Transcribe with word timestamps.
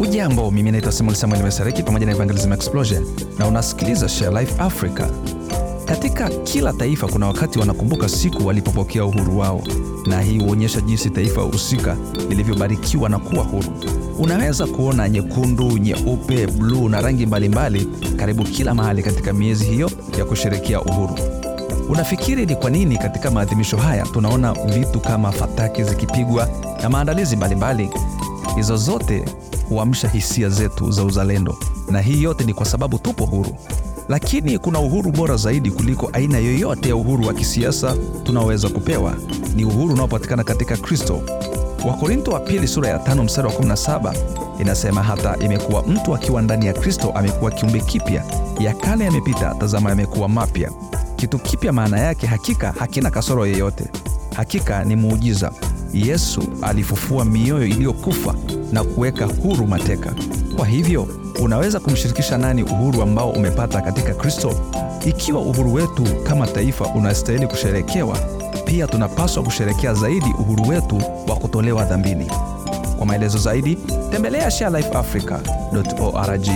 Ujambo, 0.00 0.50
mimi 0.50 0.70
naitwa 0.70 0.92
Samuel 0.92 1.16
Samuel 1.16 1.42
Mesareki 1.42 1.82
pamoja 1.82 2.06
na 2.06 2.12
Evangelism 2.12 2.52
Explosion 2.52 3.06
na 3.38 3.46
unasikiliza 3.46 4.08
Share 4.08 4.40
Life 4.40 4.54
Africa. 4.62 5.04
Katika 5.84 6.28
kila 6.28 6.72
taifa 6.72 7.06
kuna 7.08 7.26
wakati 7.26 7.58
wanakumbuka 7.58 8.08
siku 8.08 8.46
walipopokea 8.46 9.04
uhuru 9.04 9.38
wao, 9.38 9.62
na 10.06 10.20
hii 10.22 10.38
huonyesha 10.38 10.80
jinsi 10.80 11.10
taifa 11.10 11.42
husika 11.42 11.96
lilivyobarikiwa 12.28 13.08
na 13.08 13.18
kuwa 13.18 13.44
huru. 13.44 13.72
Unaweza 14.18 14.66
kuona 14.66 15.08
nyekundu, 15.08 15.78
nyeupe, 15.78 16.46
bluu 16.46 16.88
na 16.88 17.00
rangi 17.00 17.26
mbalimbali 17.26 17.80
mbali, 17.86 18.14
karibu 18.16 18.44
kila 18.44 18.74
mahali 18.74 19.02
katika 19.02 19.32
miezi 19.32 19.64
hiyo 19.64 19.90
ya 20.18 20.24
kusherekea 20.24 20.80
uhuru. 20.82 21.18
Unafikiri 21.88 22.46
ni 22.46 22.56
kwa 22.56 22.70
nini 22.70 22.98
katika 22.98 23.30
maadhimisho 23.30 23.76
haya 23.76 24.02
tunaona 24.06 24.52
vitu 24.52 25.00
kama 25.00 25.32
fataki 25.32 25.84
zikipigwa 25.84 26.48
na 26.82 26.88
maandalizi 26.88 27.36
mbalimbali? 27.36 27.90
Hizo 28.56 28.76
zote 28.76 29.24
huamsha 29.68 30.08
hisia 30.08 30.48
zetu 30.48 30.90
za 30.90 31.04
uzalendo, 31.04 31.58
na 31.90 32.00
hii 32.00 32.22
yote 32.22 32.44
ni 32.44 32.54
kwa 32.54 32.66
sababu 32.66 32.98
tupo 32.98 33.24
huru. 33.26 33.56
Lakini 34.08 34.58
kuna 34.58 34.80
uhuru 34.80 35.12
bora 35.12 35.36
zaidi 35.36 35.70
kuliko 35.70 36.10
aina 36.12 36.38
yoyote 36.38 36.88
ya 36.88 36.96
uhuru 36.96 37.26
wa 37.26 37.34
kisiasa 37.34 37.96
tunaoweza 38.24 38.68
kupewa. 38.68 39.14
Ni 39.56 39.64
uhuru 39.64 39.94
unaopatikana 39.94 40.44
katika 40.44 40.76
Kristo. 40.76 41.20
Wakorinto 41.88 42.30
wa 42.30 42.40
pili 42.40 42.68
sura 42.68 42.88
ya 42.88 42.98
tano 42.98 43.24
mstari 43.24 43.48
wa 43.48 43.54
17 43.54 44.14
inasema, 44.60 45.02
hata 45.02 45.36
imekuwa 45.36 45.82
mtu 45.82 46.14
akiwa 46.14 46.42
ndani 46.42 46.66
ya 46.66 46.72
Kristo 46.72 47.10
amekuwa 47.14 47.50
kiumbe 47.50 47.80
kipya, 47.80 48.24
ya 48.58 48.74
kale 48.74 49.04
yamepita, 49.04 49.54
tazama 49.54 49.90
yamekuwa 49.90 50.28
mapya. 50.28 50.70
Kitu 51.16 51.38
kipya 51.38 51.72
maana 51.72 51.98
yake 52.00 52.26
hakika 52.26 52.72
hakina 52.78 53.10
kasoro 53.10 53.46
yoyote. 53.46 53.84
Hakika 54.36 54.84
ni 54.84 54.96
muujiza. 54.96 55.52
Yesu 55.92 56.42
alifufua 56.62 57.24
mioyo 57.24 57.66
iliyokufa 57.66 58.34
na 58.72 58.84
kuweka 58.84 59.24
huru 59.26 59.66
mateka. 59.66 60.14
Kwa 60.56 60.66
hivyo 60.66 61.08
unaweza 61.42 61.80
kumshirikisha 61.80 62.38
nani 62.38 62.62
uhuru 62.62 63.02
ambao 63.02 63.30
umepata 63.30 63.80
katika 63.80 64.14
Kristo? 64.14 64.52
Ikiwa 65.06 65.40
uhuru 65.40 65.74
wetu 65.74 66.04
kama 66.24 66.46
taifa 66.46 66.86
unastahili 66.86 67.46
kusherekewa, 67.46 68.18
pia 68.64 68.86
tunapaswa 68.86 69.42
kusherekea 69.42 69.94
zaidi 69.94 70.34
uhuru 70.40 70.68
wetu 70.68 71.02
wa 71.28 71.36
kutolewa 71.36 71.84
dhambini. 71.84 72.26
Kwa 72.96 73.06
maelezo 73.06 73.38
zaidi, 73.38 73.78
tembelea 74.10 74.50
sharelifeafrica.org. 74.50 76.48